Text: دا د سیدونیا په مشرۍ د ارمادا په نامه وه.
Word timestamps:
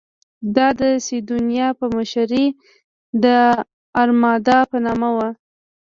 دا 0.55 0.67
د 0.79 0.81
سیدونیا 1.07 1.67
په 1.79 1.85
مشرۍ 1.95 2.45
د 3.23 3.25
ارمادا 4.01 4.59
په 4.71 4.77
نامه 4.85 5.09
وه. 5.15 5.29